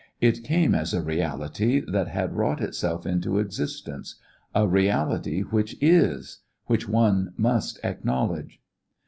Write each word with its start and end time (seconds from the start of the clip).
It 0.19 0.43
came 0.43 0.73
as 0.73 0.95
a 0.95 1.03
reality 1.03 1.79
that 1.79 2.07
had 2.07 2.33
wrought 2.35 2.59
itself 2.59 3.05
into 3.05 3.37
existence, 3.37 4.15
a 4.55 4.67
reality 4.67 5.41
which 5.41 5.75
is, 5.79 6.39
which 6.65 6.89
one 6.89 7.33
must 7.37 7.79
acknowledge. 7.83 8.59